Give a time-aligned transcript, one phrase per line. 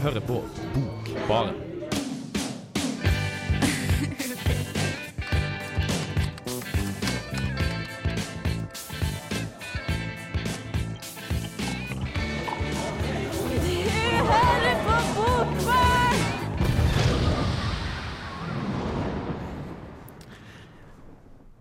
[0.00, 0.40] hører på
[0.74, 1.54] Bokbaren.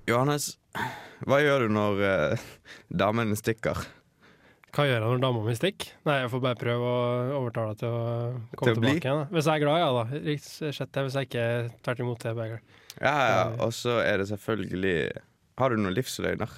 [0.09, 0.55] Johannes,
[1.27, 2.49] hva gjør du når eh,
[2.89, 3.98] damene stikker?
[4.75, 5.93] Hva gjør jeg når dama mi stikker?
[6.05, 6.97] Nei, Jeg får bare prøve å
[7.39, 8.01] overtale henne til å
[8.53, 9.21] komme Til å tilbake igjen.
[9.23, 9.29] da.
[9.33, 10.03] Hvis jeg er glad, ja da.
[10.27, 10.69] Riktig.
[10.69, 11.45] Hvis jeg ikke
[11.87, 12.75] tvert imot er glad.
[12.99, 14.93] Ja, ja, og så er det selvfølgelig
[15.61, 16.53] Har du noen livsløgner?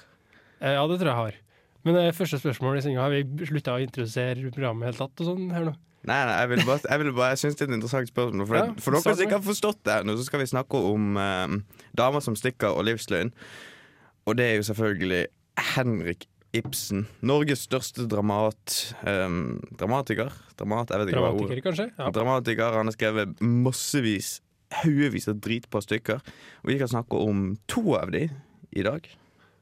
[0.61, 1.39] Eh, Ja, det tror jeg har.
[1.83, 4.99] Men det første spørsmål i senga, har vi slutta å introdusere programmet i det hele
[5.01, 5.73] tatt og sånn her nå?
[6.03, 8.47] Nei, nei, jeg vil bare, jeg, bare, jeg synes det er et interessant spørsmål.
[8.49, 11.17] For, Ja, for dere som ikke har forstått det, nå, så skal vi snakke om
[11.21, 11.55] eh,
[11.97, 13.31] damer som stikker og livsløgn.
[14.29, 15.23] Og det er jo selvfølgelig
[15.75, 17.05] Henrik Ibsen.
[17.23, 18.75] Norges største dramat...
[19.07, 20.33] Um, dramatiker?
[20.59, 21.87] Dramat, jeg vet ikke hva ordet kanskje?
[21.95, 22.09] Ja.
[22.11, 22.75] Dramatiker.
[22.75, 24.39] Han har skrevet massevis,
[24.81, 26.23] haugevis av dritbra stykker.
[26.63, 28.27] Og vi kan snakke om to av de
[28.71, 29.07] i dag.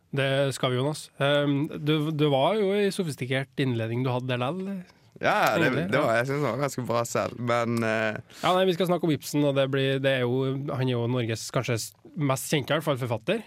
[0.09, 1.05] Det skal vi, Jonas.
[1.21, 4.81] Um, det, du, var jo i sofistikert innledning du hadde likevel.
[5.19, 8.15] Ja, det, det var, jeg synes det var ganske bra selv, men uh...
[8.39, 10.93] Ja, nei, Vi skal snakke om Ibsen, og det blir, det er jo, han er
[10.93, 11.75] jo Norges kanskje
[12.15, 13.43] mest kjente i hvert fall forfatter.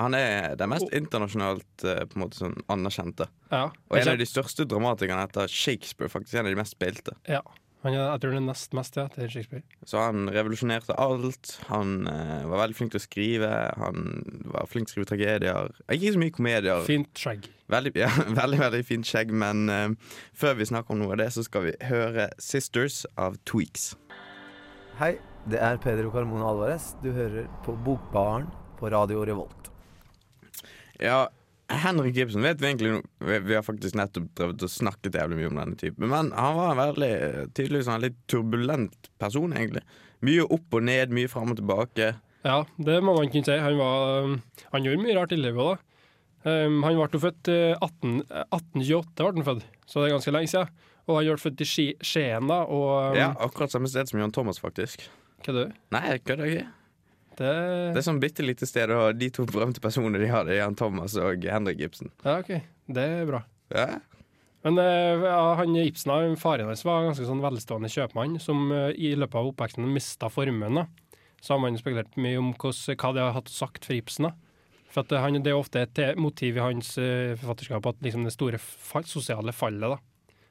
[0.00, 3.26] Han er den mest internasjonalt eh, på en måte sånn anerkjente.
[3.52, 7.16] Ja, Og en av de største dramatikerne etter Shakespeare, faktisk en av de mest spilte.
[7.28, 7.42] ja.
[7.82, 9.64] Han er, jeg tror han er nest mest ja, til Shakespeare.
[9.90, 11.56] Så han revolusjonerte alt.
[11.66, 13.48] Han uh, var veldig flink til å skrive.
[13.80, 14.04] Han
[14.54, 15.72] var flink til å skrive tragedier.
[15.90, 16.84] Ikke så mye komedier.
[16.86, 17.48] Fint skjegg.
[17.74, 21.32] Veldig, ja, veldig, veldig fint skjegg, men uh, før vi snakker om noe av det,
[21.34, 23.96] så skal vi høre 'Sisters' av Tweaks.
[25.02, 25.16] Hei,
[25.50, 26.92] det er Pedro Carmona Alvarez.
[27.02, 28.46] Du hører på Bokbaren
[28.78, 29.71] på Radio Revolt.
[31.02, 31.26] Ja,
[31.72, 35.50] Henrik Ibsen vet vi egentlig vi, vi har faktisk nettopp drevet og snakket jævlig mye
[35.50, 36.08] om denne typen.
[36.10, 37.12] Men han var en veldig
[37.56, 39.84] tydeligvis en litt turbulent person, egentlig.
[40.22, 42.12] Mye opp og ned, mye fram og tilbake.
[42.42, 43.56] Ja, det må man kunne si.
[43.64, 44.36] Han, var, um,
[44.74, 45.88] han gjorde mye rart i livet òg, da.
[46.42, 50.14] Um, han ble jo født eh, 18, eh, 1828, ble han født, så det er
[50.16, 50.72] ganske lenge siden.
[51.06, 54.34] Og han ble født i Skien, da, og um, Ja, Akkurat samme sted som Jan
[54.34, 55.06] Thomas, faktisk.
[55.42, 55.68] Hva er det?
[55.94, 56.66] Nei, jeg kødder ikke.
[57.38, 57.50] Det,
[57.94, 60.62] Det er sånn bitte lite sted, og de to berømte personene de har, det er
[60.64, 62.12] Jan Thomas og Henrik Ibsen.
[62.24, 62.52] Ja, OK.
[62.92, 63.44] Det er bra.
[63.72, 63.86] Ja,
[64.62, 68.68] Men eh, ja, han Ibsen, da, faren hans, var en ganske sånn velstående kjøpmann som
[68.70, 70.84] eh, i løpet av oppveksten mista formuen.
[71.42, 74.28] Så har man spekulert mye om hos, hva det har hatt sagt for Ibsen.
[74.28, 74.34] da.
[74.92, 78.36] For at eh, han, Det er ofte et motiv i hans forfatterskap at liksom det
[78.36, 79.96] store fall, sosiale fallet.
[79.96, 79.98] da.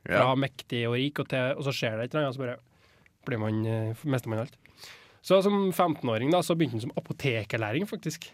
[0.02, 0.36] Fra ja.
[0.36, 2.59] mektig og rik, og, til, og så skjer det et eller annet, og så bare
[3.30, 3.59] blir man,
[4.02, 4.58] mister man alt.
[5.21, 8.31] Så som 15-åring da, så begynte han som apotekerlæring, faktisk.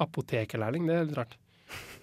[0.00, 1.36] Apotekerlærling, det er litt rart.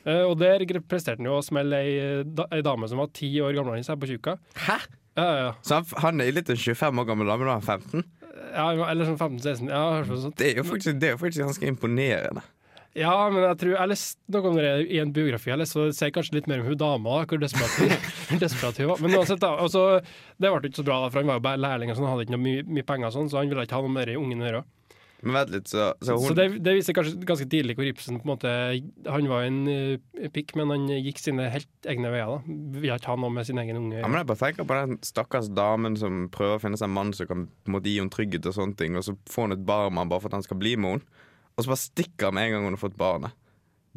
[0.07, 3.09] Uh, og der presterte han jo å smelle ei, eh, da, ei dame som var
[3.17, 4.37] ti år gamlere enn seg, på tjuka.
[4.67, 4.77] Hæ?
[5.17, 5.49] Ja, ja, ja.
[5.65, 8.05] Så han, han er litt en 25 år gammel dame, da er han 15?
[8.53, 9.71] ja eller sånn 15-16.
[9.71, 10.29] Ja.
[10.37, 12.43] Det er jo faktisk, det er jo faktisk ganske imponerende.
[12.97, 15.95] Ja, men jeg tror jeg leste noe om det i en biografi, jeg leste, så
[15.95, 19.03] ser jeg kanskje litt mer om hun dama, da, hvor desperat hun, var.
[19.03, 19.53] Men uansett, da.
[19.61, 19.85] Altså,
[20.37, 22.27] det ble ikke så bra, da, for han var jo bare lærling, og sånn, hadde
[22.27, 24.41] ikke mye, mye penger, og sånn, så han ville ikke ha noe mer i ungen
[24.41, 24.65] å gjøre.
[25.25, 28.19] Men vent litt, så, så hun Så det, det viser kanskje ganske tidlig hvor Ibsen
[28.21, 28.51] på en måte
[29.09, 32.35] Han var en uh, pikk, men han gikk sine helt egne veier.
[32.35, 33.97] da Ville ikke ha noe med sin egen unge.
[34.03, 36.97] Ja, men jeg bare tenker på den stakkars damen som prøver å finne seg en
[36.99, 39.49] mann som kan på en måte, gi henne trygghet, og sånne ting Og så får
[39.49, 41.16] hun et barn bare for at han skal bli med henne,
[41.57, 43.35] og så bare stikker han med en gang hun har fått barnet.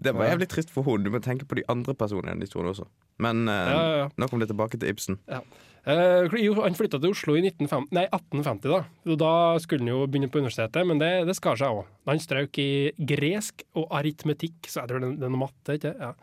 [0.00, 1.04] Det var jævlig trist for henne.
[1.04, 2.86] Du må tenke på de andre personene i historien også.
[3.20, 4.06] Men uh, Ja, ja, ja.
[4.16, 5.18] nå kom det tilbake til Ibsen.
[5.28, 5.42] Ja.
[5.84, 6.28] Uh,
[6.60, 8.80] han flytta til Oslo i 1950, nei, 1850, da.
[9.12, 11.88] Og da skulle han jo begynne på universitetet, men det, det skar seg òg.
[12.08, 12.70] Han strøk i
[13.12, 16.14] gresk og aritmetikk, så jeg tror det, det er noe matte, ikke ja.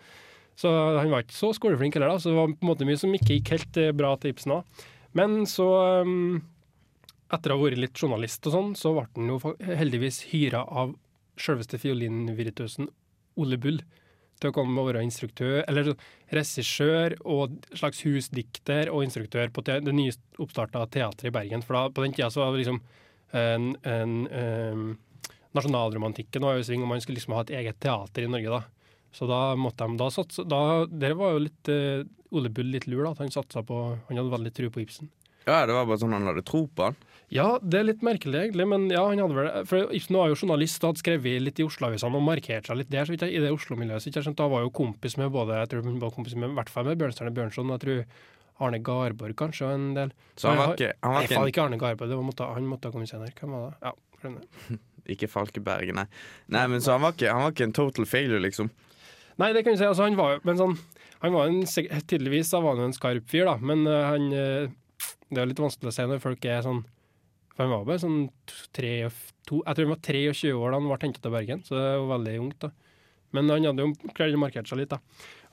[0.58, 2.98] Så han var ikke så skoleflink heller, da, så det var på en måte mye
[2.98, 4.86] som ikke gikk helt eh, bra til Ibsen òg.
[5.18, 5.68] Men så,
[6.02, 6.40] um,
[7.34, 10.96] etter å ha vært litt journalist og sånn, så ble han jo heldigvis hyra av
[11.42, 12.90] sjølveste fiolinvirtuosen
[13.38, 13.82] Ole Bull
[14.38, 15.96] til å komme og være instruktør, eller
[16.34, 21.64] regissør og slags husdikter og instruktør på det nye oppstarta teatret i Bergen.
[21.66, 22.82] For da, på den tida så var det liksom
[23.38, 24.88] en, en um,
[25.58, 28.54] Nasjonalromantikken var jo i sving, og man skulle liksom ha et eget teater i Norge
[28.54, 28.62] da.
[29.16, 32.04] Så da måtte de da satse da, Det var jo litt uh,
[32.36, 33.78] Ole Bull litt lur, da, at han satsa på
[34.10, 35.10] Han hadde veldig tro på Ibsen.
[35.48, 36.98] Ja, det var bare sånn han hadde tro på han.
[37.34, 40.38] Ja, det er litt merkelig, egentlig, men ja, han hadde vel For Ibsen var jo
[40.40, 43.36] journalist og hadde skrevet litt i Oslo-avisene og markert seg litt der, så vidt jeg,
[43.36, 44.00] i det Oslo-miljøet.
[44.00, 46.38] Så ikke jeg skjønte, Da var jo kompis med både Jeg tror han var kompis
[46.40, 49.92] med, i hvert fall med Bjørnstjerne Bjørnson, og jeg tror Arne Garborg kanskje, og en
[49.98, 50.16] del.
[50.40, 52.72] Så han var ikke, han var Nei, ikke, ikke Arne Garborg, det var, måtte, han
[52.72, 53.36] måtte ha kommet senere.
[53.38, 53.78] Hvem var det?
[53.84, 53.92] Ja,
[54.24, 54.80] glem det.
[55.18, 56.08] ikke Falkeberg, nei.
[56.56, 58.72] Nei, men Så han var ikke, han var ikke en total failure, liksom.
[59.38, 59.86] Nei, det kan du si.
[59.86, 60.72] Altså, han var jo Men sånn
[61.22, 61.60] Han var en,
[62.10, 64.72] tydeligvis var han en skarp fyr, da, men uh, han eh,
[65.30, 66.82] Det er litt vanskelig å si når folk er sånn
[67.58, 68.20] For han var bare sånn
[68.76, 68.92] tre,
[69.50, 71.86] to, Jeg tror han var 23 år da han ble hentet til Bergen, så det
[71.98, 72.68] var veldig ungt.
[72.68, 72.70] da
[73.34, 75.00] Men han hadde jo klart å markere seg litt, da.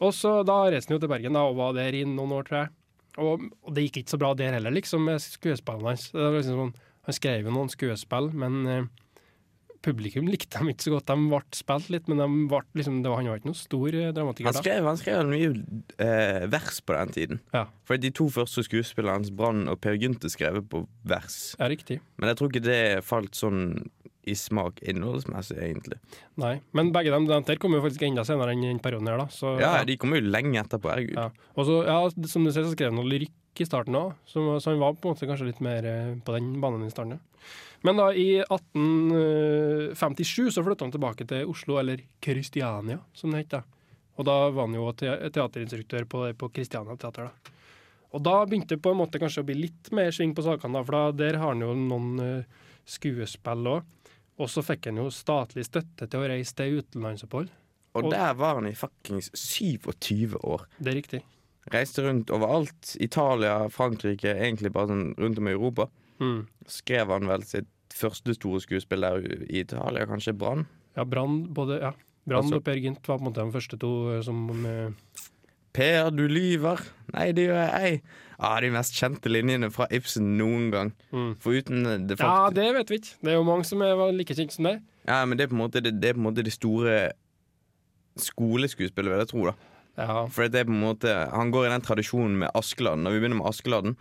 [0.05, 2.45] Og så da reiste han jo til Bergen da, og var der i noen år,
[2.45, 2.75] tror jeg.
[3.25, 6.11] Og, og det gikk ikke så bra der heller, liksom, med skuespillene hans.
[6.12, 6.75] Det var liksom sånn,
[7.09, 8.93] han skrev jo noen skuespill, men eh,
[9.85, 11.11] publikum likte dem ikke så godt.
[11.11, 13.99] De ble spilt litt, men de ble, liksom, det var, han var ikke noen stor
[14.01, 15.51] eh, dramatiker Han skrev, han skrev mye
[16.03, 17.43] eh, vers på den tiden.
[17.57, 17.67] Ja.
[17.89, 21.39] For de to første skuespillerne hans, Brann og Per Gynt, er skrevet på vers.
[21.61, 22.01] Ja, riktig.
[22.17, 23.63] Men jeg tror ikke det falt sånn
[24.25, 25.99] i smak innholdsmessig, egentlig.
[26.41, 29.21] Nei, men begge dem, de der kom jo faktisk enda senere enn den perioden her,
[29.21, 29.27] da.
[29.33, 30.89] Så, Ja, De kom jo lenge etterpå.
[30.93, 31.19] Herregud.
[31.19, 31.29] Ja.
[31.55, 31.99] Og så, ja,
[32.33, 34.97] som du ser, så skrev han noe lyrikk i starten òg, så, så han var
[34.97, 37.21] på en måte kanskje litt mer eh, på den banen i starten.
[37.21, 37.45] Ja.
[37.85, 43.51] Men da, i 1857 så flytta han tilbake til Oslo, eller Kristiania, som det het.
[43.59, 43.63] da.
[44.17, 47.23] Og da var han jo te teaterinstruktør på, på Kristiania Teater.
[47.29, 47.33] da.
[48.15, 50.79] Og da begynte det på en måte kanskje å bli litt mer sving på sakene,
[50.79, 52.45] da, for da, der har han jo noen uh,
[52.87, 53.83] skuespill òg.
[54.39, 57.49] Og så fikk han jo statlig støtte til å reise til utenlandsopphold.
[57.95, 60.61] Og Og- der var han i fuckings 27 år.
[60.79, 61.21] Det er riktig.
[61.73, 62.97] Reiste rundt overalt.
[63.01, 65.87] Italia, Frankrike, egentlig bare sånn rundt om i Europa.
[66.21, 66.47] Mm.
[66.71, 70.67] Skrev han vel sitt første store skuespill der i Italia, kanskje Brann?
[70.97, 71.47] Ja, Brann
[71.81, 71.93] ja.
[72.31, 74.91] Altså- og Per Gynt var på en måte de første to eh, som eh,
[75.75, 76.79] Per, du lyver.
[77.13, 78.03] Nei, det gjør jeg.
[78.39, 80.93] Ah, de mest kjente linjene fra Ibsen noen gang.
[81.11, 81.37] mm.
[81.43, 83.17] Foruten det Ja, det vet vi ikke.
[83.21, 84.83] Det er jo mange som er like kjent som deg.
[85.07, 87.13] Ja, men det er på en måte det, det måte de store
[88.17, 89.45] skoleskuespillene, vil jeg tro.
[89.51, 89.55] da
[89.97, 90.27] Ja.
[90.27, 93.03] For det er på en måte Han går i den tradisjonen med Askeladden.
[93.05, 93.97] Når vi begynner med Askeladden,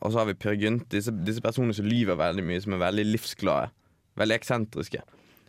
[0.00, 2.82] og så har vi Per Gynt, disse, disse personene som lyver veldig mye, som er
[2.84, 3.70] veldig livsglade.
[4.20, 5.00] Veldig eksentriske.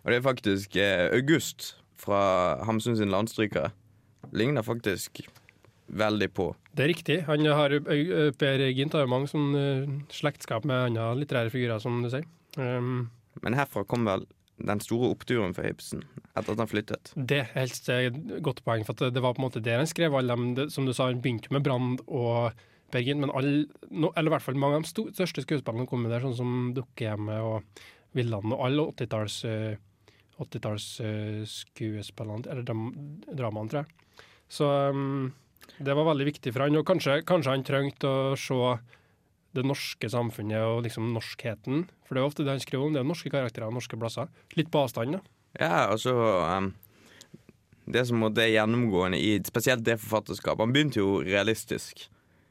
[0.03, 2.21] Og det er faktisk eh, August fra
[2.67, 3.73] Hamsun sin Landstrykere.
[4.35, 5.21] Ligner faktisk
[5.87, 6.49] veldig på.
[6.75, 7.17] Det er riktig.
[7.27, 7.75] Han har,
[8.39, 12.27] Per Gynt har jo mange sånn slektskap med andre litterære figurer, som du sier.
[12.59, 13.09] Um,
[13.43, 14.25] Men herfra kom vel
[14.57, 16.01] den store oppturen for Ibsen
[16.33, 17.11] etter at han flyttet.
[17.13, 18.15] det er helt et
[18.45, 20.87] godt poeng, for det, det var på en måte der han skrev alle dem, som
[20.87, 22.57] du sa, han begynte med Brand og
[22.93, 25.87] Per Gynt, men alle, no, eller i hvert fall mange av de sto, største skuespillerne
[25.89, 27.83] kom der, sånn som Dukkehjemmet og
[28.15, 29.41] Villand og alle 80-talls
[30.37, 31.09] 80-talls ø,
[31.81, 32.89] eller dram,
[33.25, 34.17] dramaene, tror jeg.
[34.47, 35.31] Så um,
[35.83, 38.59] det var veldig viktig for han, og kanskje, kanskje han trengte å se
[39.57, 41.87] det norske samfunnet og liksom norskheten.
[42.05, 44.29] For det er ofte det han skriver om, det er norske karakterer og norske plasser.
[44.57, 45.23] Litt på avstand, da.
[45.57, 46.73] Ja, altså um,
[47.87, 52.03] Det som er gjennomgående i spesielt det forfatterskapet Han begynte jo realistisk.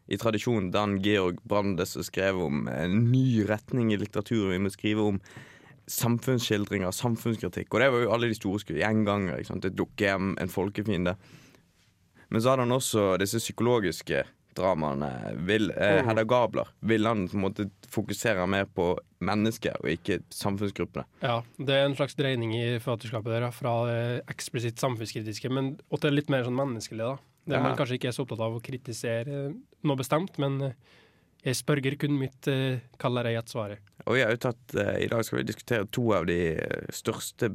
[0.09, 4.53] I tradisjonen Dan Georg Brandes som skrev om en ny retning i litteraturen.
[4.55, 5.21] Vi må skrive om
[5.91, 7.75] samfunnsskildringer, samfunnskritikk.
[7.75, 8.83] Og det var jo alle de store skuene.
[8.83, 9.69] Gjenganger, ikke sant?
[9.69, 11.17] et dukkehjem, en folkefiende.
[12.29, 14.25] Men så hadde han også disse psykologiske
[14.57, 15.11] dramaene.
[15.47, 16.09] Vil, eh, Mm.
[16.09, 16.69] Hedda Gabler.
[16.81, 21.05] Ville han på en måte fokusere mer på mennesket og ikke samfunnsgruppene.
[21.23, 26.01] Ja, det er en slags dreining i forfatterskapet der, fra det eksplisitt samfunnskritiske men, og
[26.01, 26.99] til litt mer sånn menneskelig.
[26.99, 27.17] da.
[27.47, 29.51] Der man kanskje ikke er så opptatt av å kritisere
[29.87, 30.75] noe bestemt, men eh,
[31.47, 33.93] jeg spørger kun mitt eh, kaller jeg et svaret.
[34.07, 36.41] Og vi har jo tatt, eh, I dag skal vi diskutere to av de
[36.95, 37.53] største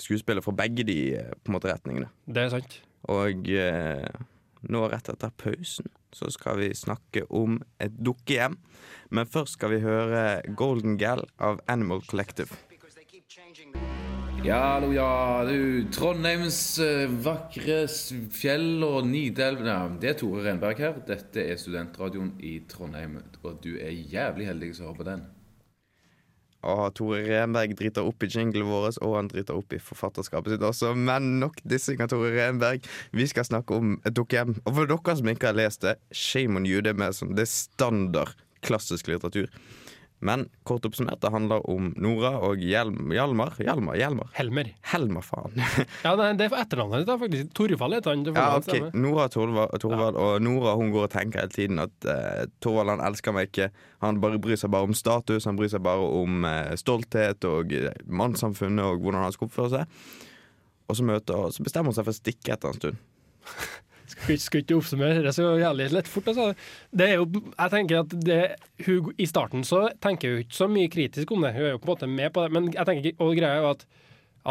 [0.00, 0.98] skuespillere fra begge de
[1.44, 2.08] på en måte retningene.
[2.24, 2.80] Det er sant.
[3.12, 3.48] Og
[4.66, 8.56] nå rett etter pausen så skal vi snakke om et dukkehjem.
[9.14, 12.56] Men først skal vi høre Golden Gal av Animal Collective.
[14.46, 15.42] Ja, hallo, ja.
[15.42, 17.80] Du, Trondheims eh, vakre
[18.30, 21.00] fjell og Nidelv Nei, Det er Tore Renberg her.
[21.08, 23.16] Dette er studentradioen i Trondheim.
[23.42, 25.24] Og du er jævlig heldig som hører på den.
[26.62, 30.66] Og Tore Renberg driter opp i jinglen vår, og han driter opp i forfatterskapet sitt
[30.70, 30.92] også.
[30.94, 32.86] Men nok dissing av Tore Renberg.
[33.18, 34.60] Vi skal snakke om et dukkehjem.
[34.62, 36.78] Og for dere som ikke har lest det, shame on you.
[36.86, 39.50] Det er, mer sånn, det er standard klassisk litteratur.
[40.24, 43.58] Men kort oppsummert, det handler om Nora og Hjelm, Hjalmar.
[43.60, 44.30] Hjalmar, Hjelmar.
[44.36, 44.70] Helmer.
[44.92, 45.58] Helmar, faen.
[46.06, 47.50] Ja, det er etternavnet ditt, faktisk.
[47.56, 48.24] Torvald heter han.
[48.32, 48.94] Ja, ok.
[48.96, 53.04] Nora Torvald, Torvald og Nora hun går og tenker hele tiden at uh, Torvald han
[53.10, 53.68] elsker meg ikke.
[54.04, 57.74] Han bare bryr seg bare om status, han bryr seg bare om uh, stolthet og
[57.76, 60.00] eh, mannssamfunnet og hvordan han skal oppføre seg.
[60.86, 63.04] Og så, møter, og så bestemmer hun seg for å stikke etter en stund.
[64.26, 66.30] Skal ikke oppsummere det så jævlig lett fort.
[66.32, 66.50] Altså.
[66.90, 68.40] Det er jo, jeg tenker at det,
[68.86, 71.54] hun, I starten så tenker hun ikke så mye kritisk om det.
[71.56, 72.54] Hun er jo på en måte med på det.
[72.56, 73.86] Men jeg tenker og greia er jo at,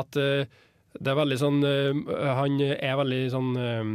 [0.04, 0.62] at eh,
[0.96, 2.04] det er veldig sånn eh,
[2.40, 3.90] Han er veldig sånn eh,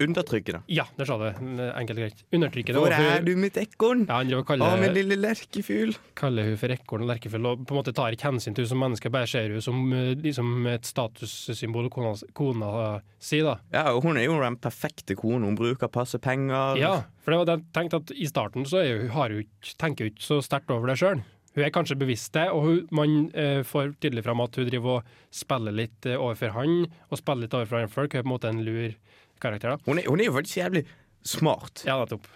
[0.00, 0.62] undertrykkende.
[0.72, 1.26] Ja, der sa du.
[1.26, 2.22] Enkelt og greit.
[2.34, 2.80] Undertrykkende.
[2.80, 4.04] Hvor er du, mitt ekorn?
[4.08, 5.94] Ja, han Å, min lille lerkefugl.
[6.18, 8.72] kaller hun for ekorn og lerkefugl, og på en måte tar ikke hensyn til hun
[8.72, 12.72] som menneske, bare ser hun som eh, liksom et statussymbol, kona, kona
[13.18, 13.58] si, da.
[13.74, 16.76] Ja, og hun er jo den perfekte kona, Hun bruker passe penger.
[16.80, 19.44] Ja, for det var det jeg tenkte at i starten så er hun, har hun
[19.44, 21.24] ikke, tenker hun ikke så sterkt over det sjøl.
[21.56, 24.98] Hun er kanskje bevisst det, og hun, man eh, får tydelig fram at hun driver
[24.98, 28.12] og spiller litt eh, overfor han, og spiller litt overfor andre folk.
[28.12, 28.96] Hun er på en måte en lur
[29.42, 29.82] karakter, da.
[29.86, 30.82] Hun, er, hun er jo faktisk jævlig
[31.26, 31.84] smart.
[31.86, 32.26] Ja, nettopp.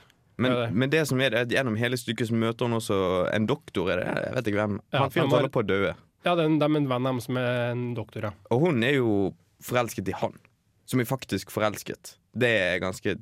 [0.41, 0.69] Men, det.
[0.73, 3.01] men det som er det, gjennom hele stykket så møter hun også
[3.35, 3.91] en doktor.
[3.93, 4.13] Er det?
[4.25, 4.79] Jeg vet ikke hvem.
[4.89, 5.81] Ja, Han fyren holder på å dø.
[6.25, 8.33] Ja, det er en, er en venn av dem som er en doktor, ja.
[8.53, 9.11] Og hun er jo
[9.65, 10.37] forelsket i han.
[10.89, 12.17] Som er faktisk forelsket.
[12.33, 13.19] Det er ganske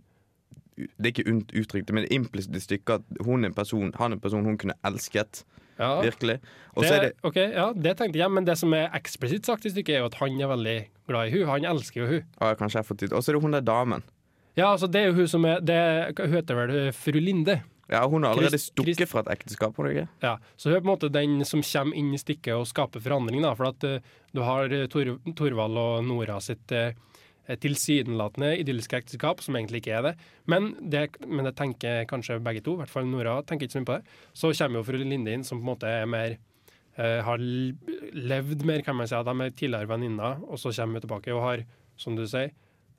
[0.78, 4.12] Det er ikke uttrykt, men det implisitt i stykket at hun er en person, han
[4.12, 5.42] er en person hun kunne elsket.
[5.78, 5.90] Ja.
[6.02, 6.38] Virkelig.
[6.78, 9.96] Er det ok, ja, det tenkte jeg, men det som er eksplisitt sagt i stykket,
[9.96, 10.76] er jo at han er veldig
[11.10, 11.48] glad i hun.
[11.50, 12.28] Han elsker jo hun.
[12.38, 13.16] Ja, Kanskje jeg fått tid.
[13.16, 14.06] Og så er det hun der damen.
[14.58, 15.80] Ja, altså det er jo hun som er det,
[16.18, 17.60] Hun heter vel fru Linde.
[17.88, 19.10] Ja, Hun har allerede stukket Christ...
[19.12, 19.76] fra et ekteskap.
[19.76, 20.08] hun ikke?
[20.20, 23.00] Ja, så hun er på en måte den som kommer inn i stykket og skaper
[23.00, 23.40] forandring.
[23.42, 26.92] da, For at uh, du har eh, Tor, Torvald og Nora sitt uh,
[27.56, 30.14] tilsynelatende idylliske ekteskap, som egentlig ikke er det.
[30.46, 33.82] Men det, men det tenker kanskje begge to, i hvert fall Nora tenker ikke så
[33.82, 34.16] mye på det.
[34.36, 36.36] Så kommer jo fru Linde inn, som på en måte er mer
[36.98, 39.16] eh, har levd mer, kan man si.
[39.16, 41.64] De er tidligere venninner, og så kommer hun tilbake og har,
[41.96, 42.52] som du sier,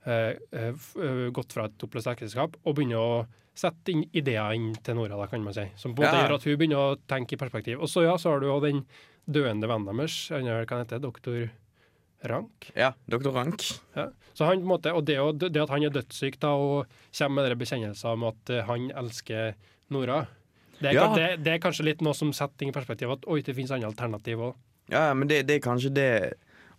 [0.06, 3.22] eh, eh, eh, gått fra et oppløst ekteskap og begynner å
[3.60, 5.66] sette inn ideer inn til Nora, da, kan man si.
[5.76, 6.28] Som på en måte Ja.
[6.28, 7.82] gjør at hun begynner å tenke i perspektiv.
[7.82, 8.86] Og så ja, så har du jo den
[9.30, 11.50] døende vennen deres, han er vel, hva han heter doktor
[12.28, 12.72] Rank.
[12.76, 13.64] Ja, Doktor Rank.
[13.96, 14.10] Ja.
[14.36, 15.18] Så han på en måte, og det,
[15.54, 18.90] det at han er dødssyk da, og kommer med dere bekjennelser om at eh, han
[18.92, 19.54] elsker
[19.90, 20.26] Nora,
[20.80, 21.08] det er, Ja.
[21.16, 23.72] det, det er kanskje litt noe som setter ting i perspektiv, at oi, det finnes
[23.76, 24.56] andre alternativ òg.
[24.92, 26.10] Ja, men det, det er kanskje det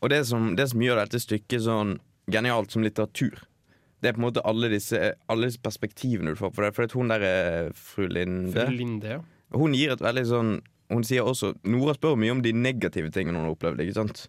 [0.01, 1.99] Og det som, det som gjør dette stykket sånn
[2.33, 3.37] genialt som litteratur,
[4.01, 4.97] det er på en måte alle disse,
[5.29, 6.71] alle disse perspektivene du får på det.
[6.75, 9.21] For hun der er fru Linde Fru Linde, ja.
[9.53, 10.53] Hun gir et veldig sånn
[10.91, 13.83] Hun sier også Nora spør mye om de negative tingene hun har opplevd.
[13.85, 14.25] ikke sant?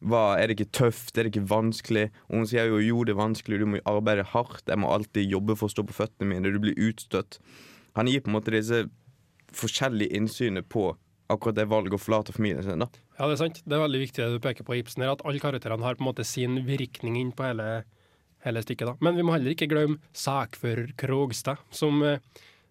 [0.00, 1.12] Hva, er det ikke tøft?
[1.18, 2.06] Er det ikke vanskelig?
[2.30, 4.64] Og hun sier jo jo, det er vanskelig, du må arbeide hardt.
[4.64, 6.52] Jeg må alltid jobbe for å stå på føttene mine.
[6.52, 7.36] Du blir utstøtt.
[7.98, 8.86] Han gir på en måte disse
[9.56, 10.94] forskjellige innsynene på
[11.30, 12.80] akkurat det valget å forlate familien sin.
[12.80, 12.88] da
[13.18, 13.62] Ja, det er sant.
[13.64, 16.04] Det er veldig viktig det du peker på, Ibsen, her, at alle karakterene har på
[16.04, 17.84] en måte sin virkning inn på hele,
[18.46, 18.94] hele stykket.
[18.94, 18.96] da.
[19.04, 22.02] Men vi må heller ikke glemme sakfører Krogstad, som,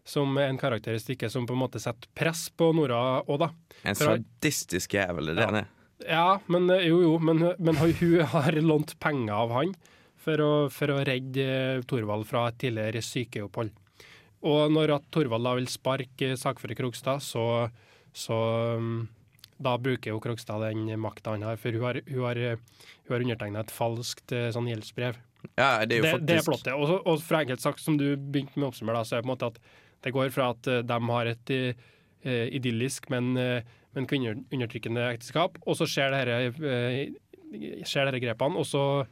[0.04, 3.38] som er en karakter i stykket som på en måte setter press på Nora òg,
[3.46, 3.54] da.
[3.86, 5.76] En sadistisk jævel, det er det er.
[6.08, 9.76] Ja, men eh, jo, jo, men, men hun har lånt penger av han
[10.20, 13.72] for å, for å redde Thorvald fra et tidligere sykeopphold.
[14.48, 17.68] Og når at Thorvald da vil sparke sakfører Krogstad, så,
[18.16, 18.38] så
[18.80, 19.08] um,
[19.60, 23.16] da bruker jo Krogstad den makta han har, for hun har, hun har, eh, hun
[23.16, 25.20] har undertegna et falskt eh, sånn gjeldsbrev.
[25.56, 26.74] Ja, det er jo Det, faktisk det er plottet.
[26.76, 29.28] Og, og for enkelt sagt, som du begynte med å oppsummere, da, så er det
[29.28, 29.60] på en måte at
[30.08, 31.56] det går fra at eh, de har et
[32.24, 33.64] eh, idyllisk, men, eh,
[33.96, 39.06] men kvinneundertrykkende ekteskap, og så skjer her, eh, grepene, og så,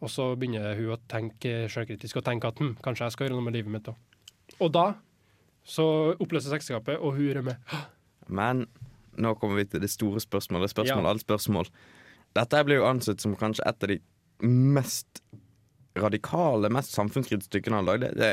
[0.00, 3.38] og så begynner hun å tenke selvkritisk og tenke at hm, kanskje jeg skal gjøre
[3.38, 3.96] noe med livet mitt òg.
[4.60, 4.94] Og da
[5.66, 7.56] så oppløses ekteskapet, og hun rømmer.
[8.28, 8.66] Men
[9.18, 10.70] nå kommer vi til det store spørsmålet.
[10.70, 11.10] Spørsmål, Ja.
[11.10, 11.70] alle spørsmål.
[12.36, 14.00] Dette blir jo ansett som kanskje et av de
[14.46, 15.22] mest
[16.02, 18.12] radikale, mest samfunnskritiske stykkene han lagde.
[18.18, 18.30] Det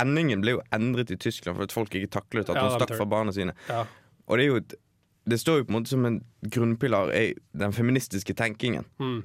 [0.00, 2.82] endingen ble jo endret i Tyskland for at folk ikke taklet at Ja, hun de
[2.82, 3.54] stakk fra barna sine.
[3.70, 3.84] Ja.
[4.28, 4.76] Og det er jo et,
[5.28, 8.86] det står jo på en måte som en grunnpilar i den feministiske tenkingen.
[9.00, 9.20] Mm.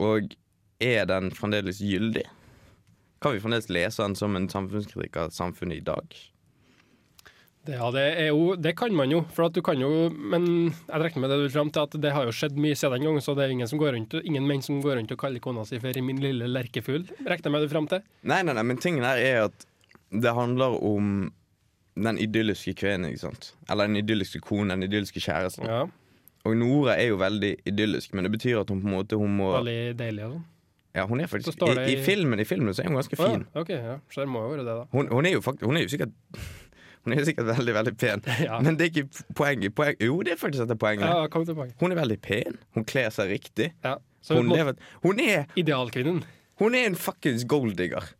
[0.00, 0.36] Og
[0.80, 2.26] er den fremdeles gyldig?
[3.20, 6.20] Kan vi fremdeles lese den som en samfunnskritikk av samfunnet i dag?
[7.66, 11.00] Det, ja, det, jo, det kan man jo, for at du kan jo Men jeg
[11.02, 13.04] regner med det du vil fram til at det har jo skjedd mye siden den
[13.10, 15.42] gang, så det er ingen, som går rundt, ingen menn som går rundt og kaller
[15.44, 17.04] kona si for 'min lille lerkefugl'.
[17.20, 18.00] Regner jeg med det fram til?
[18.22, 19.66] Nei, nei, nei, men tingen her er at
[20.10, 21.32] det handler om
[21.96, 23.54] den idylliske kvinnen, ikke sant?
[23.68, 25.66] Eller den idylliske konen, den idylliske kjæresten.
[25.66, 25.84] Ja,
[26.44, 29.36] Og Nora er jo veldig idyllisk, men det betyr at hun på en måte hun
[29.36, 30.44] må Veldig deilig og sånn.
[30.94, 33.26] Ja, hun er faktisk i, i i- filmen I filmen så er hun ganske fin.
[33.30, 33.46] fin.
[33.54, 33.98] ja, OK, ja.
[34.10, 34.86] Så det må jo være det, da.
[34.92, 36.10] Hun, hun er jo faktisk Hun er jo sikkert
[37.04, 38.22] Hun er sikkert veldig, veldig pen.
[38.46, 38.58] Ja.
[38.60, 39.74] Men det er ikke poenget.
[39.74, 41.06] Poeng, jo, det er faktisk dette poenget.
[41.08, 41.70] Ja.
[41.80, 42.58] Hun er veldig pen.
[42.76, 43.70] Hun kler seg riktig.
[43.84, 43.96] Ja.
[44.28, 46.20] Hun, lever, hun, er, idealkvinnen.
[46.60, 48.10] hun er en fuckings golddigger.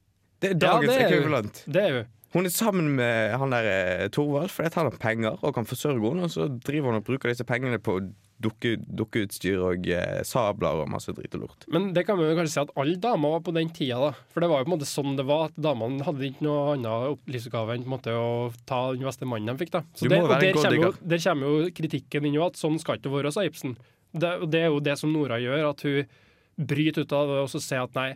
[0.41, 1.13] Det er Ja, dagens det hun.
[1.13, 1.63] ekvivalent.
[1.69, 5.37] Det er jo Hun er sammen med han der eh, Torvald fordi han har penger
[5.45, 6.23] og kan forsørge henne.
[6.25, 7.99] Og så driver hun og bruker disse pengene på
[8.41, 11.67] dukke, dukkeutstyr og eh, sabler og masse drit og lort.
[11.73, 14.11] Men det kan vi jo kanskje si at alle damer var på den tida, da.
[14.33, 16.63] For det var jo på en måte sånn det var, at damene hadde ikke noe
[16.75, 18.31] annet opp- livsoppgave enn måte å
[18.69, 19.83] ta den beste mannen de fikk, da.
[19.95, 22.39] Så Du det, må og være der en kommer, jo, der kommer jo kritikken inn
[22.41, 23.77] jo at sånn skal ikke være, sa Ibsen.
[24.11, 27.51] Det, det er jo det som Nora gjør, at hun bryter ut av det og
[27.53, 28.11] så sier at nei,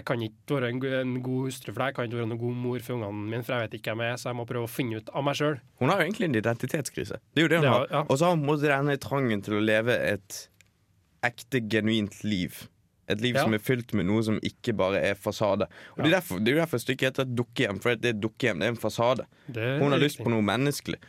[0.00, 2.40] jeg kan ikke være en, en god hustru for deg, jeg kan ikke være en
[2.42, 4.46] god mor for ungene mine, for jeg vet ikke hvem jeg er, så jeg må
[4.48, 5.58] prøve å finne ut av meg sjøl.
[5.82, 7.20] Hun har jo egentlig en identitetskrise.
[7.34, 7.86] Det er jo det hun Det har.
[7.92, 8.02] ja.
[8.08, 10.40] Og så har hun på regne i denne trangen til å leve et
[11.26, 12.62] ekte, genuint liv.
[13.10, 13.42] Et liv Ja.
[13.42, 15.66] som er fylt med noe som ikke bare er fasade.
[15.96, 18.14] Og det, er derfor, det er jo derfor stykket heter et dukkehjem, for det er
[18.14, 19.26] et dukkehjem, det er en fasade.
[19.52, 21.00] Er Hun har lyst på noe menneskelig.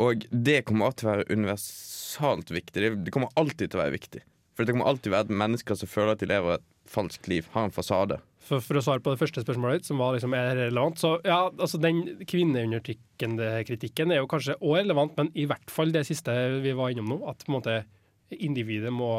[0.00, 2.80] Og det kommer alltid til å være universalt viktig.
[2.82, 4.22] Det, det kommer alltid til å være viktig.
[4.54, 7.66] For det kommer alltid være mennesker som føler at de lever et falskt liv, har
[7.66, 8.20] en fasade.
[8.44, 11.14] For, for å svare på det første spørsmålet ditt, som var liksom, er relevant, så
[11.24, 16.04] ja, altså den kvinneundertrykkende kritikken er jo kanskje også relevant, men i hvert fall det
[16.08, 16.34] siste
[16.64, 17.76] vi var innom nå, at på en måte
[18.34, 19.10] individet må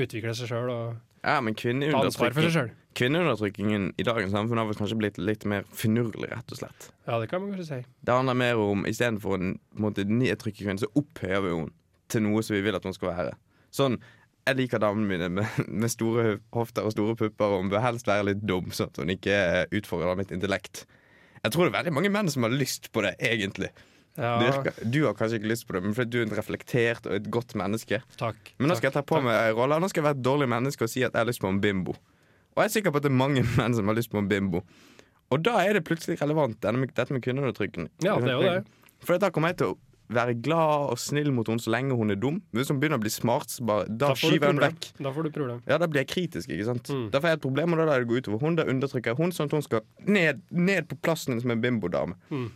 [0.00, 0.84] utvikle seg sjøl og
[1.20, 1.68] Ja, men ta
[2.00, 2.70] ansvar for seg sjøl.
[2.96, 6.88] kvinneundertrykkingen i dagens samfunn har kanskje blitt litt mer finurlig, rett og slett.
[7.04, 7.82] Ja, det kan man kanskje si.
[8.00, 11.76] Det handler mer om istedenfor å nedtrykke kvinnen, så opphøyer vi henne
[12.10, 13.36] til noe som vi vil at hun skal være.
[13.70, 14.00] Sånn,
[14.48, 18.08] jeg liker damene mine med, med store hofter og store pupper, og hun bør helst
[18.08, 19.36] være litt dum, sånn at hun ikke
[19.76, 20.86] utfordrer mitt intellekt.
[21.40, 23.70] Jeg tror det er veldig mange menn som har lyst på det, egentlig.
[24.18, 24.36] Ja,
[24.82, 27.28] du har kanskje ikke lyst på det, men fordi du er en reflektert og et
[27.32, 28.02] godt menneske.
[28.20, 28.54] takk.
[28.58, 29.26] Men nå skal jeg ta på takk.
[29.28, 29.78] meg rolla.
[29.80, 31.60] Nå skal jeg være et dårlig menneske og si at jeg har lyst på en
[31.62, 31.94] bimbo.
[32.56, 34.28] Og jeg er sikker på at det er mange menn som har lyst på en
[34.28, 34.64] bimbo.
[35.30, 37.92] Og da er det plutselig relevant, dette med kvinneundertrykkende.
[38.02, 38.80] Ja, det er jo det.
[39.06, 39.78] For da kommer jeg til å
[40.10, 42.40] være glad og snill mot henne så lenge hun er dum.
[42.52, 44.88] Hvis hun begynner å bli smart, så bare, da, Da skyver hun vekk.
[44.98, 45.62] Da får du problem.
[45.70, 46.48] Ja, Da blir jeg kritisk.
[46.50, 46.90] ikke sant?
[46.90, 47.10] Mm.
[47.12, 48.56] Da får jeg et problem, og da lar jeg det gå utover hun.
[48.56, 52.14] Da undertrykker jeg hun sånn at hun skal ned, ned på plassen som en bimbodame.
[52.30, 52.50] Mm.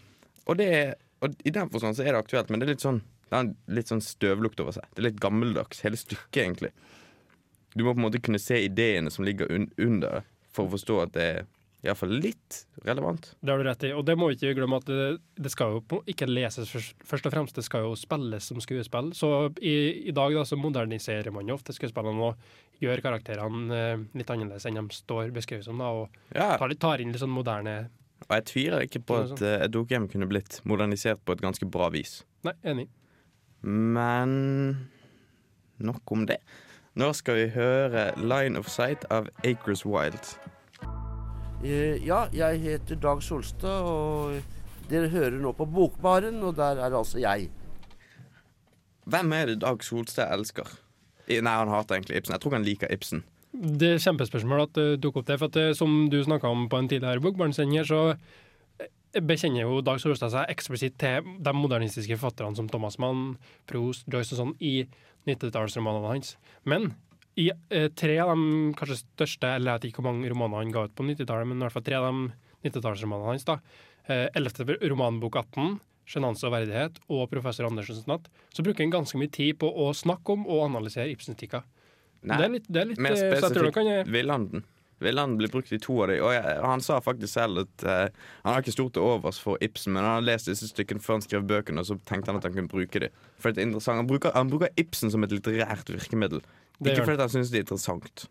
[0.46, 2.80] Og, det er- og i den forstand så er det aktuelt, men det er litt
[2.84, 4.84] sånn Det har litt sånn støvlukt over seg.
[4.94, 6.70] Det er litt gammeldags, hele stykket, egentlig.
[7.75, 11.02] Du må på en måte kunne se ideene som ligger un under for å forstå
[11.02, 11.46] at det er
[11.85, 13.31] iallfall litt relevant.
[13.41, 13.93] Det har du rett i.
[13.97, 17.35] Og det må vi ikke glemme at det, det skal jo ikke leses først, og
[17.35, 19.12] fremst, det skal jo spilles som skuespill.
[19.17, 19.75] Så i,
[20.09, 24.67] i dag da, så moderniserer man jo ofte skuespillene og gjør karakterene eh, litt annerledes
[24.69, 27.76] enn de står beskrevet som, da, og Ja, tar, tar inn litt sånn moderne
[28.26, 29.79] Og jeg tviler ikke på at uh, et
[30.11, 32.23] kunne blitt modernisert på et ganske bra vis.
[32.47, 32.88] Nei, enig.
[33.64, 34.35] Men
[35.79, 36.41] nok om det.
[36.95, 40.37] Nå skal vi høre 'Line of Sight' av Acres Wild.
[41.64, 44.40] Eh, Ja, jeg heter Dag Solstad, og
[44.90, 47.49] dere hører nå på Bokbaren, og der er altså jeg.
[49.08, 50.69] Hvem er det Dag Solstad elsker?
[51.28, 52.34] Nei, han hater egentlig Ibsen.
[52.36, 53.23] Jeg tror han liker Ibsen.
[53.54, 56.67] Det er kjempespørsmål at du tok opp det, for at eh, som du snakka om
[56.69, 62.19] på en tidligere Bokbarn-sending så eh, bekjenner jo Dag Solstad seg eksplisitt til de modernistiske
[62.19, 63.39] forfatterne som Thomas Mann,
[63.71, 64.75] Proust, Joyce og sånn i
[65.30, 66.34] 90-tallsromanene hans.
[66.69, 66.91] Men
[67.36, 70.70] i eh, tre av de kanskje største, eller jeg vet ikke hvor mange romaner han
[70.75, 73.58] ga ut på 90-tallet, men i hvert fall tre av de 90-tallsromanene hans, da,
[74.06, 74.78] eh, 11.
[74.90, 79.58] romanbok 18, 'Sjenanse og verdighet' og 'Professor Andersens natt', så bruker han ganske mye tid
[79.58, 81.62] på å snakke om og analysere Ibsen-tikka.
[82.25, 83.75] Nei, Det er litt, det er litt mer eh, spesifikt
[84.08, 84.64] vil han jeg-
[85.02, 85.35] Villanden.
[85.35, 88.28] han bli brukt i to av de, og jeg, han sa faktisk selv at uh,
[88.45, 91.19] han har ikke stort til overs for Ibsen, men han har lest disse stykkene før
[91.19, 93.19] han skrev bøkene, og så tenkte han at han kunne bruke dem.
[93.43, 94.02] For det er interessant.
[94.02, 96.45] Han bruker, han bruker Ibsen som et litterært virkemiddel.
[96.78, 98.26] Det Ikke fordi han syns det er interessant.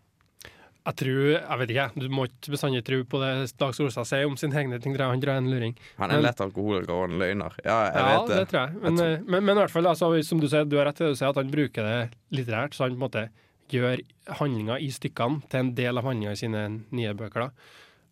[0.83, 4.27] Jeg tror, jeg vet ikke, du må ikke bestandig tro på det Dag Solstad sier
[4.27, 4.97] om sine egne ting.
[4.99, 5.77] Han er en luring.
[5.95, 7.55] Han er en lett alkoholiker og en løgner.
[7.63, 8.49] Ja, jeg Ja, vet det det.
[8.51, 8.81] tror jeg.
[8.81, 9.31] Men, Jeg tror...
[9.31, 11.23] men, men i hvert fall, altså, som du sier, du har rett til å si
[11.23, 11.95] at han bruker det
[12.35, 13.23] litterært, så han på en måte
[13.79, 14.01] gjør
[14.39, 17.47] handlinga i stykkene til en del av handlinga i sine nye bøker.
[17.47, 17.49] da.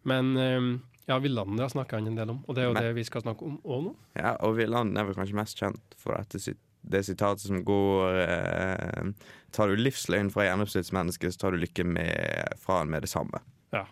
[0.09, 0.67] Men eh,
[1.09, 3.03] ja, Villanden det snakker han en del om, og det er jo Men- det vi
[3.07, 3.95] skal snakke om òg nå.
[4.17, 9.11] Ja, og Villanden er vel kanskje mest kjent for sit- det sitatet som går eh,
[9.53, 13.37] Tar du livsløgn fra gjennomsnittsmennesket, så tar du lykke med, fra han med det samme.
[13.75, 13.83] Ja.